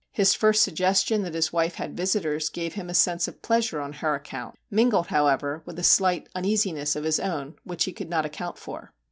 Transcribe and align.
His 0.11 0.33
first 0.33 0.63
suggestion 0.63 1.21
that 1.21 1.35
his 1.35 1.53
wife 1.53 1.75
had 1.75 1.95
visitors 1.95 2.49
gave 2.49 2.73
him 2.73 2.89
a 2.89 2.93
sense 2.95 3.27
of 3.27 3.43
pleasure 3.43 3.79
on 3.79 3.93
her 3.93 4.15
account, 4.15 4.55
mingled, 4.71 5.05
however, 5.09 5.61
with 5.67 5.77
a 5.77 5.83
slight 5.83 6.27
uneasiness 6.33 6.95
of 6.95 7.03
his 7.03 7.19
own 7.19 7.53
which 7.65 7.83
he 7.83 7.93
could 7.93 8.09
not 8.09 8.25
account 8.25 8.57
for. 8.57 8.93